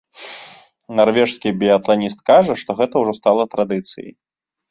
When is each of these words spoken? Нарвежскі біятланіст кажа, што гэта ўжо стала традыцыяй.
Нарвежскі 0.99 1.49
біятланіст 1.63 2.19
кажа, 2.29 2.53
што 2.61 2.77
гэта 2.81 2.95
ўжо 3.05 3.13
стала 3.21 3.43
традыцыяй. 3.55 4.11